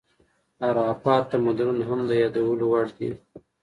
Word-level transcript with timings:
هاراپا 0.61 1.15
تمدنونه 1.31 1.83
هم 1.89 1.99
د 2.09 2.11
یادولو 2.23 2.65
وړ 2.71 2.87
دي. 2.97 3.09